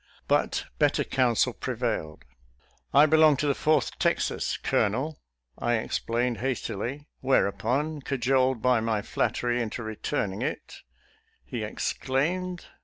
[0.27, 2.23] But better counsel pre vailed."
[2.91, 5.19] I belong to the Fourth Texas, Colo nel,"
[5.59, 10.77] I explained hastily; whereupon, cajoled by my flattery into returning it,
[11.45, 12.67] he exclaimed, B.